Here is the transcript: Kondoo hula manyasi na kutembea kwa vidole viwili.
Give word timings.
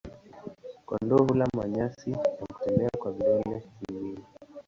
Kondoo 0.85 1.23
hula 1.27 1.47
manyasi 1.57 2.11
na 2.11 2.45
kutembea 2.47 2.89
kwa 2.99 3.11
vidole 3.11 3.63
viwili. 3.81 4.21